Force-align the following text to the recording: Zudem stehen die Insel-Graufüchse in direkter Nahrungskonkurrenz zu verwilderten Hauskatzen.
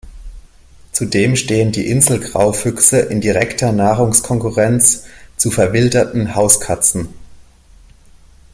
Zudem 0.93 1.35
stehen 1.35 1.71
die 1.71 1.85
Insel-Graufüchse 1.87 3.01
in 3.01 3.21
direkter 3.21 3.71
Nahrungskonkurrenz 3.71 5.03
zu 5.37 5.51
verwilderten 5.51 6.33
Hauskatzen. 6.33 7.09